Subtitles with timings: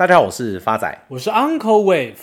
[0.00, 2.14] 大家好，我是发仔，我是 Uncle Wave。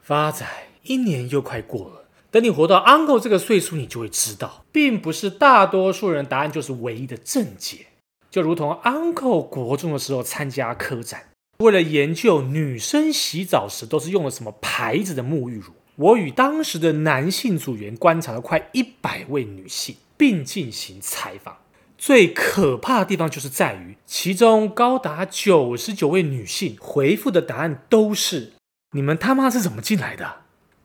[0.00, 0.46] 发仔，
[0.84, 7.86] 一年又快过了，等你活到 Uncle 这个岁数，你就会知道，并不是大多数人答案就是唯一的正解。
[8.30, 11.24] 就如同 Uncle 国中的时候参加科展，
[11.58, 21.56] 为了研究女生洗澡时都是用了什么牌子的沐浴乳，我与当时的男性组员观察了快一百位女性，并进行采访。
[21.98, 28.52] 最可怕的地方就是在于，其中高达九十九位女性回复的答案都是
[28.94, 30.36] ：“你们他妈是怎么进来的？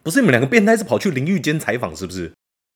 [0.01, 2.33] 不是你们两个变态是跑去淋浴间采访是不是？”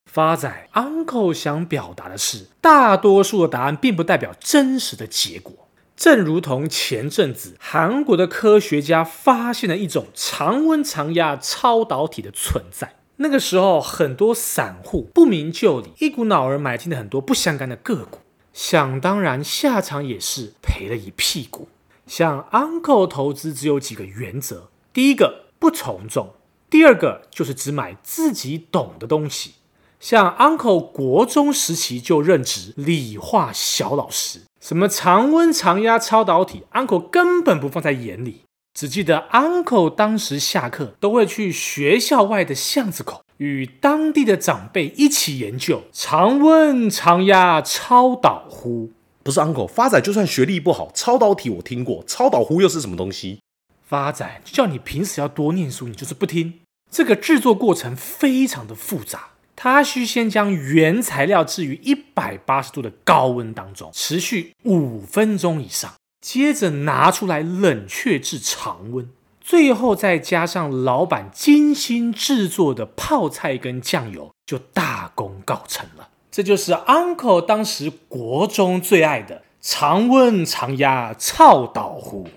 [0.09, 5.67] 发仔 Uncle 想表达的是，大多数的答案并不代表真实的结果。
[5.95, 12.93] 正如同前阵子韩国的科学家发现了一种常温常压超导体的存在。
[13.17, 18.19] 那个时候，很多散户不明就里，一股脑儿买进了很多不相干的个股。
[18.57, 21.67] 想当然，下场也是赔了一屁股。
[22.07, 26.33] 像 Uncle 投资只有几个原则：第一个不从众；
[26.67, 29.53] 第二个就是只买自己懂的东西。
[29.99, 38.41] 像 Uncle 国中时期就任职理化小老师，什么常温常压超导体，Uncle 根本不放在眼里。
[38.77, 43.23] 只记得 Uncle 当时下课都会去学校外的巷子口。
[43.37, 48.91] 与当地的长辈一起研究常温常压超导呼，
[49.23, 53.39] 不是 uncle 发仔，就算学历不好，超导体我听过，超导呼又是什么东西？
[53.83, 56.59] 发仔就叫你平时要多念书，你就是不听。
[56.91, 69.09] 这个制作过程非常的复杂，它需先将原材料置于一百八十度的高温当中，持续五分钟以上，接着拿出来冷却至常温。
[69.39, 76.09] 最后再加上老板精心制作的泡菜跟酱油，就大功告成了。
[76.29, 82.27] 这就是 Uncle 当时国中最爱的常温常压臭豆腐。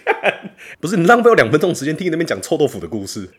[0.78, 3.30] 不是你浪费我两分钟时间听你那边讲臭豆腐的故事。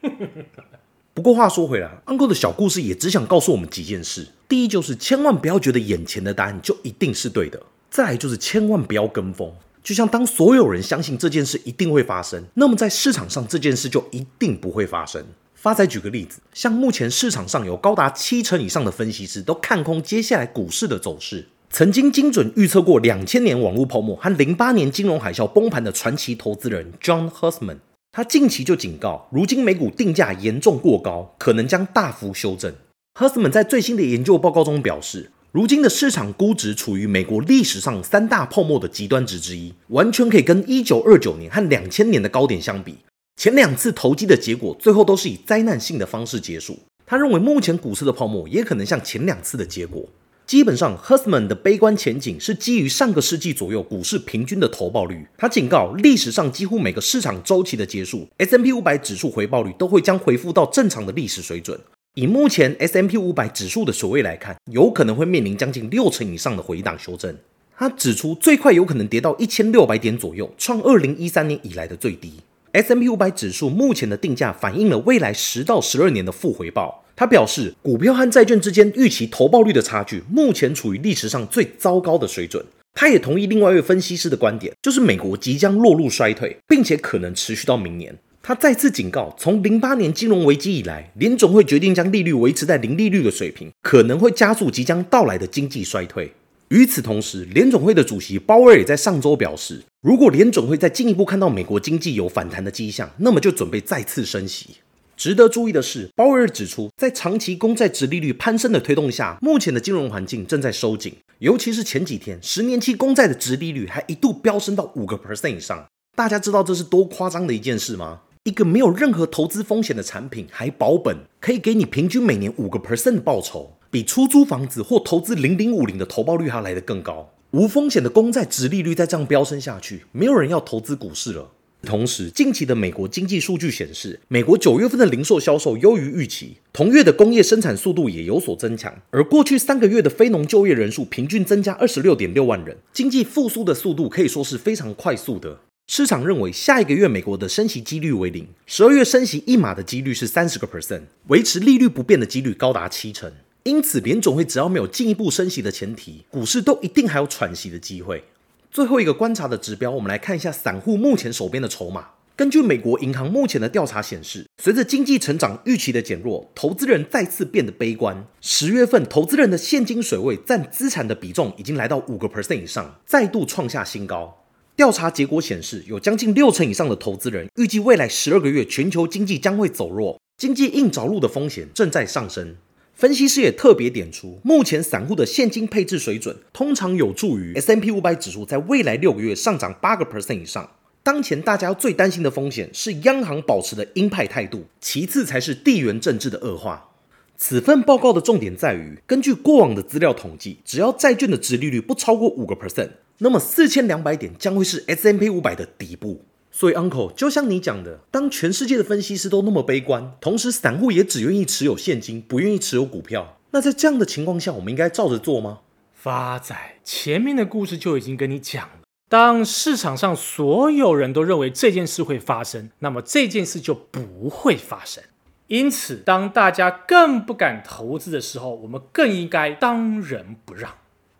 [1.13, 7.59] 不过话说回来，Uncle 的小故事也只想告诉我们几件事：第一，就是千万不要觉得眼前的答案就一定是对的；
[7.91, 9.53] 再来就是千万不要跟风。
[9.83, 15.23] 就像当所有人相信这件事一定会发生，那么在市场上这件事就一定不会发生。
[15.55, 21.47] 发仔举个例子，像目前市场上有高达七成以上的分析师都看空接下来股市的走势。
[21.69, 27.77] 曾经精准预测过两千年网络泡沫和零八年金融海啸崩盘的传奇投资人 John Hussman，
[28.11, 32.73] 他近期就警告，如今美股定价严重过高，可能将大幅修正。
[33.19, 42.95] Hussman 在最新的研究报告中表示，如今的市场估值处于美国历史上三大泡沫的极端值之一，完全可以跟一九二九年和两千年的高点相比。
[43.35, 46.79] 前两次投机的结果，最后都是以灾难性的方式结束。
[47.05, 50.07] 他认为目前股市的泡沫也可能像前两次的结果。
[50.45, 55.27] 基本上，Husman 的悲观前景是基于上个世纪左右股市平均的投报率。
[55.37, 61.77] 他警告，历史上几乎每个市场周期的结束，S&P 五百指数回报率都会将恢复到正常的历史水准。
[62.15, 67.33] 以目前 S M P 五百指数的水位来看，有可能会面临将近六成以上的回档修正。
[67.77, 72.33] 他指出，最快有可能跌到一千六百点左右，创二零一三年以来的最低。
[72.73, 77.05] S M P 五百指数目前的定价反映了未来十到十二年的负回报。
[77.15, 82.65] 他表示，股票和债券之间预期投报率的差距目前处于历史上最糟糕的水准。
[82.93, 88.13] 他也同意另外一位分析师的观点，就是美国即将落入衰退，并且可能持续到明年。
[88.43, 96.33] 他再次警告，从零八年金融危机以来，联准会决定将利率维持在零利率的水平，可能会加速即将到来的经济衰退。
[96.69, 104.77] 与此同时，联准会的主席鲍威尔也在上周表示，如果联准会再进一步看到美国经济有反弹的迹象，那么就准备再次升息。
[105.15, 115.85] 值得注意的是，鲍威尔指出，在长期公债殖利率攀升的推动下，目前的金融环境正在收紧，尤其是前几天，十年期公债的殖利率还一度飙升到五个 percent 以上。
[116.15, 118.21] 大家知道这是多夸张的一件事吗？
[118.43, 127.29] 一个没有任何投资风险的产品，还保本，可以给你平均每年五个 percent 的报酬，比出租房子或投资零零五零的投报率还来得更高。
[127.51, 131.51] 无风险的公债殖利率再这样飙升下去，没有人要投资股市了。
[131.83, 145.59] 同时，近期的美国经济数据显示，美国九月份的零售销售优于预期，同月的工业生产速度也有所增强，而过去三个月的非农就业人数平均增加二十六点六万人，经济复苏的速度可以说是非常快速的。
[145.93, 153.29] 市场认为，下一个月美国的升息几率为零，十二月升息一码的几率是三十个 percent，维持利率不变的几率高达七成。
[153.63, 158.23] 因此，联总会只要没有进一步升息的前提，股市都一定还有喘息的机会。
[158.71, 162.11] 最后一个观察的指标，我们来看一下散户目前手边的筹码。
[162.37, 168.25] 根据美国银行目前的调查显示，随着经济成长预期的减弱，投资人再次变得悲观。
[168.39, 174.37] 十月份，投资人的现金水位占资产的比重已经来到五个 percent 以上，再度创下新高。
[174.81, 182.55] 调查结果显示，有将近六成以上的投资人预计未来十二个月全球经济将会走弱，经济硬着陆的风险正在上升。
[182.95, 190.67] 分析师也特别点出，目前散户的现金配置水准通常有助于 S&P 500指数在未来六个月上涨八个 percent 以上。
[191.03, 196.89] 当前大家最担心的风险是央行保持的鹰派态度，其次才是地缘政治的恶化。
[197.37, 202.89] 此份报告的重点在于，根据过往的资料统计，只要债券的殖利率不超过五个 percent，
[203.21, 206.25] 那么四千两百点将会是 S&P 500的底部。
[206.53, 215.59] 所以，Uncle 就像你讲的，当全世界的分析师都那么悲观，同时散户也只愿意持有现金，不愿意持有股票，那在这样的情况下，我们应该照着做吗？
[215.93, 216.53] 发仔，
[216.83, 225.01] 前面的故事就已经跟你讲了，当市场上所有人都认为这件事会发生，那么这件事就不会发生。
[225.47, 230.73] 因此，当大家更不敢投资的时候，我们更应该当仁不让。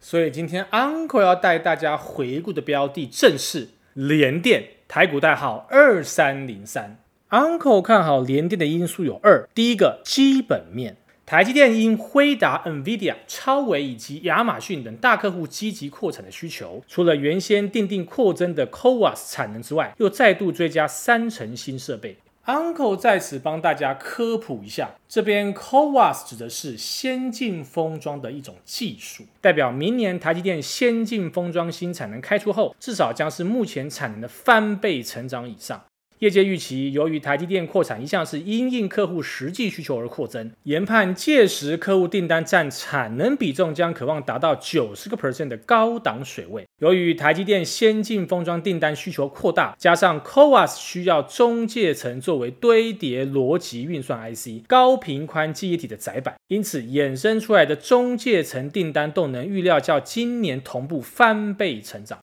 [0.03, 6.97] 所以今天 Uncle 要带大家回顾的标的正是联电，台股代号二三零三。
[7.29, 22.17] Uncle 看好联电的因素有二：第一个，基本面，台积电因辉达、NVIDIA、超微以及亚马逊等大客户积极扩产的需求，除了原先定定扩增的 CoWAS 产能之外，又再度追加三成新设备。
[22.45, 35.83] Uncle 在此帮大家科普一下，这边 CoWAS 指的是先进封装的一种技术，代表明年台积电先进封装新产能开出后，至少将是目前产能的翻倍成长以上。
[36.21, 46.63] 业界预期，由于台积电扩产一向是因应客户实际需求而扩增，研判届时客户订单占产能比重将可望达到九十个 percent 的高档水位。
[46.77, 62.19] 由于台积电先进封装订单需求扩大，加上 CoWoS 需要中介层作为堆叠逻辑运算 IC、高频宽记忆体的载板，因此衍生出来的中介层订单动能预料较今年同步翻倍成长。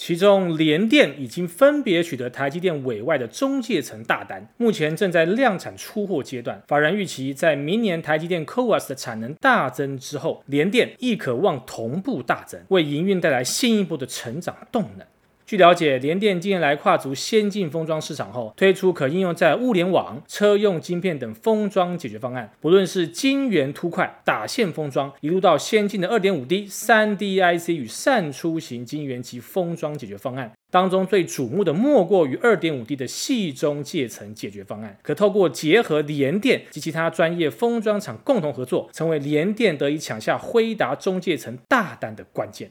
[0.00, 6.62] 其中，联电已经分别取得台积电委外的中介层大单，目前正在量产出货阶段。
[6.68, 15.04] 法人预期，在明年台积电 CoWoS 的产能大增之后，联电亦可望同步大增，为营运带来进一步的成长动能。
[15.48, 22.52] 据了解，联电近年来跨足先进封装市场后，推出可应用在物联网、车用晶片等封装解决方案。
[22.60, 34.98] 不论是晶圆凸块、打线封装，一路到先进的二点五 D、三 D IC 与散出型晶圆级封装解决方案，当中最瞩目的莫过于二点五 D 的矽中介层解决方案。
[35.00, 42.70] 可透过结合联电及其他专业封装厂共同合作，成为联电得以抢下辉达中介层大单的关键。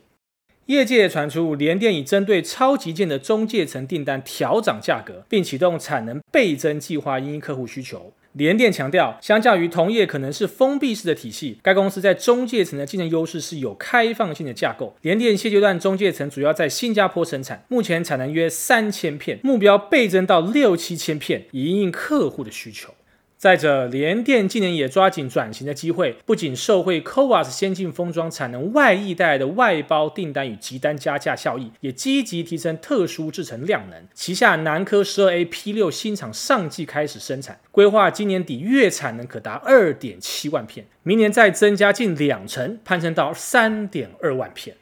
[0.67, 8.11] 业界传出，联电已针对超级件的中介层订单调涨价格，并启动产能倍增计划，因应客户需求。
[8.33, 14.93] 联电强调，相较于同业可能是封闭式的体系，该公司在中介层的竞争优势是有开放性的架构。
[15.01, 22.93] 联电现阶段中介层主要在新加坡生产，目前产能约三千片，目标倍增到六七千片，以因应客户的需求。
[23.37, 34.03] 再者，联电今年也抓紧转型的机会，不仅受惠 CoWaS 先进封装产能外溢带来的外包订单与急单加价效益，也积极提升特殊制程量能。
[34.15, 44.75] 旗下南科 12A P6 新厂上季开始生产，规划今年底月产能可达二点七万片，明年再增加近两成，攀升到三点二万片。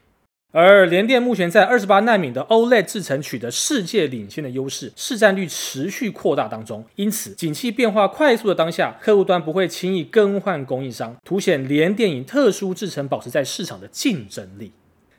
[0.58, 6.86] 而联电目前在二十八奈米的 OLED 制程取得世界领先的优势，市占率持续扩大当中。
[6.96, 14.72] 因此，景气变化快速的当下，客户端不会轻易更换供应商，凸显联电以特殊制程保持在市场的竞争力。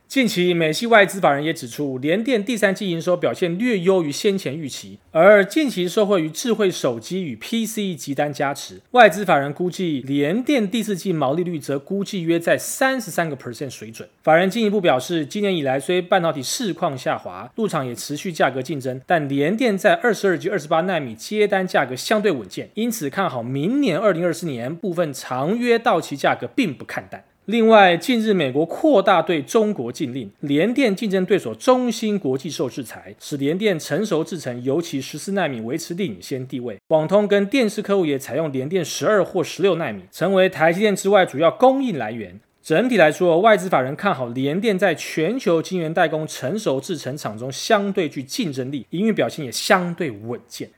[0.08, 14.08] 近期，美系外资法人也指出，联电第三季营收表现略优于先前预期，而近期受惠于智慧手机与 PC 急单加持，外资法人估计联电第四季毛利率则估计约在三十三个 percent 水准。
[14.22, 27.24] 法人进一步表示，今年以来虽半导体市况下滑，入场也持续价格竞争，但联电在二十二及二十八纳米接单价格相对稳健，因此看好明年二零二四年部分长约到期价格并不看淡。
[27.46, 36.76] 另外，近日美国扩大对中国禁令，联电竞争对手中芯国际受制裁，使联电成熟制程，尤其十四奈米维持领先地位。
[36.88, 42.40] 网通跟电视客户也采用联电十二或十六奈米，成为台积电之外主要供应来源。
[42.60, 50.68] 整体来说，外资法人看好联电在全球晶圆代工成熟制程厂中相对具竞争力，营运表现也相对稳健。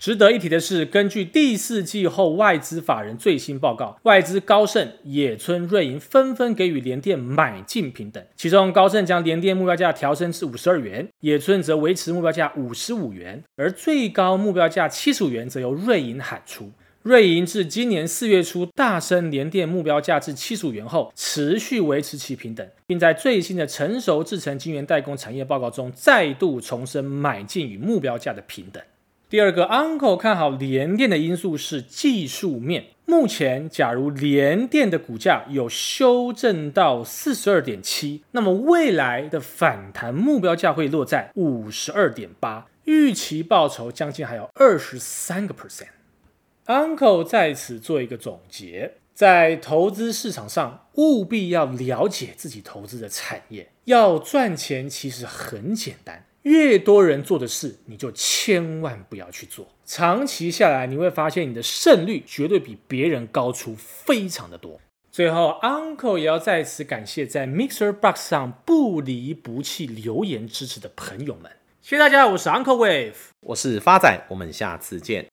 [0.00, 8.24] 值得一提的是，根据第四季后外资法人最新报告，外资高盛、野村、瑞银纷纷给予联电买进平等。
[8.34, 16.72] 其中，高盛将联电目标价调升至五十二元，野村则维持目标价五十五元，而最高目标价七十五元则由瑞银喊出。
[17.02, 28.82] 瑞银至今年四月初大升联电目标价至七十五元后，持续维持其平等，并在最新的成熟制程晶圆代工产业报告中再度重申买进与目标价的平等。
[29.30, 32.86] 第二个，Uncle 看好联电的因素是技术面。
[33.06, 45.90] 目前，假如联电的股价有修正到四十二点七，那么未来的反弹目标价会落在五十二点八，预期报酬将近还有二十三个 percent。
[46.66, 56.24] Uncle 在此做一个总结，在投资市场上务必要了解自己投资的产业，要赚钱其实很简单。
[56.42, 59.68] 越多人做的事，你就千万不要去做。
[59.84, 64.80] 长期下来，你会发现你的胜率绝对比别人高出非常的多。
[65.10, 71.50] 最后，Uncle 也要再次感谢在 Mixer Box 上不离不弃留言支持的朋友们，
[71.82, 72.26] 谢谢大家。
[72.28, 75.29] 我是 Uncle Wave，我是发仔，我们下次见。